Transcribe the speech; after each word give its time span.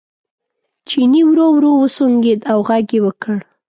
چیني 0.87 1.21
ورو 1.27 1.45
ورو 1.53 1.71
وسونګېد 1.81 2.39
او 2.51 2.59
غږ 2.67 2.87
یې 2.95 2.99
وکړ. 3.05 3.35